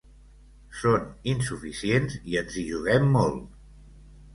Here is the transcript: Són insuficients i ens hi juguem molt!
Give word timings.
Són 0.83 1.05
insuficients 1.35 2.19
i 2.33 2.41
ens 2.45 2.59
hi 2.59 2.67
juguem 2.75 3.11
molt! 3.19 3.51